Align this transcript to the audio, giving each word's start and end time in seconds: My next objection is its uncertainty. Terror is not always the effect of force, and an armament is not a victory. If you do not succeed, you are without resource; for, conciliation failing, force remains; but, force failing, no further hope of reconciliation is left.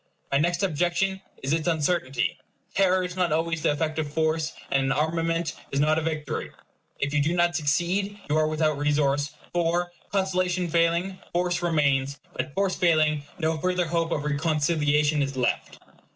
My 0.31 0.39
next 0.39 0.63
objection 0.63 1.21
is 1.43 1.53
its 1.53 1.67
uncertainty. 1.67 2.35
Terror 2.73 3.03
is 3.03 3.15
not 3.15 3.31
always 3.31 3.61
the 3.61 3.69
effect 3.69 3.99
of 3.99 4.11
force, 4.11 4.53
and 4.71 4.85
an 4.87 4.91
armament 4.91 5.53
is 5.69 5.79
not 5.79 5.99
a 5.99 6.01
victory. 6.01 6.49
If 6.99 7.13
you 7.13 7.21
do 7.21 7.35
not 7.35 7.55
succeed, 7.55 8.19
you 8.27 8.35
are 8.35 8.47
without 8.47 8.79
resource; 8.79 9.35
for, 9.53 9.91
conciliation 10.11 10.69
failing, 10.69 11.19
force 11.33 11.61
remains; 11.61 12.19
but, 12.35 12.51
force 12.55 12.75
failing, 12.75 13.25
no 13.37 13.59
further 13.59 13.85
hope 13.85 14.11
of 14.11 14.23
reconciliation 14.25 15.21
is 15.21 15.37
left. 15.37 15.77